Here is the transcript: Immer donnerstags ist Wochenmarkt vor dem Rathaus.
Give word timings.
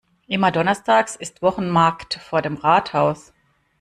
Immer 0.25 0.49
donnerstags 0.51 1.15
ist 1.15 1.43
Wochenmarkt 1.43 2.15
vor 2.15 2.41
dem 2.41 2.57
Rathaus. 2.57 3.33